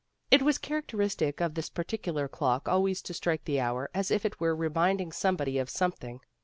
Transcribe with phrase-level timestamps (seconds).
[0.31, 4.39] It was characteristic of this particular clock always to strike the hour as if it
[4.39, 6.21] were reminding somebody of something.